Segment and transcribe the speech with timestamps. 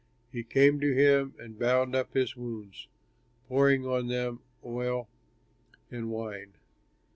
[0.31, 2.87] He came to him and bound up his wounds,
[3.47, 5.07] pouring on them oil
[5.91, 6.53] and wine.